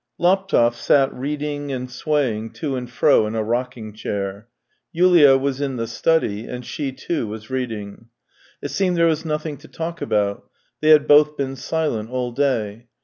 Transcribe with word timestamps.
XV 0.17 0.23
Laptev 0.23 0.73
sat 0.75 1.13
reading 1.13 1.71
and 1.71 1.87
swaying 1.91 2.53
to 2.53 2.75
and 2.75 2.89
fro 2.89 3.27
in 3.27 3.35
a 3.35 3.43
rocking 3.43 3.93
chair; 3.93 4.47
Yulia 4.91 5.37
was 5.37 5.61
in 5.61 5.75
the 5.75 5.85
study, 5.85 6.47
and 6.47 6.65
she, 6.65 6.91
too, 6.91 7.27
was 7.27 7.51
reading. 7.51 8.07
It 8.63 8.69
seemed 8.71 8.97
there 8.97 9.05
was 9.05 9.25
nothing 9.25 9.57
to 9.57 9.67
talk 9.67 10.01
about; 10.01 10.49
they 10.81 10.89
had 10.89 11.07
both 11.07 11.37
been 11.37 11.55
silent 11.55 12.09
all 12.09 12.31
day. 12.31 12.87